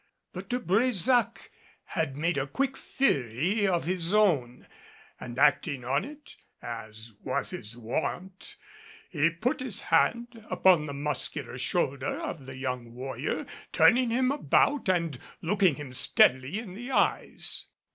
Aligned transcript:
But 0.33 0.49
De 0.49 0.59
Brésac 0.59 1.37
had 1.83 2.17
made 2.17 2.35
a 2.35 2.47
quick 2.47 2.75
theory 2.75 3.67
of 3.67 3.83
his 3.83 4.11
own, 4.15 4.65
and 5.19 5.37
acting 5.37 5.85
on 5.85 6.03
it 6.05 6.37
as 6.59 7.13
was 7.23 7.51
his 7.51 7.77
wont, 7.77 8.55
he 9.11 9.29
put 9.29 9.59
his 9.59 9.81
hand 9.81 10.43
upon 10.49 10.87
the 10.87 10.93
muscular 10.93 11.59
shoulder 11.59 12.19
of 12.19 12.47
the 12.47 12.57
young 12.57 12.95
warrior, 12.95 13.45
turning 13.71 14.09
him 14.09 14.31
about 14.31 14.89
and 14.89 15.19
looking 15.39 15.75
him 15.75 15.93
steadily 15.93 16.57
in 16.57 16.73
the 16.73 16.89
eyes. 16.89 17.67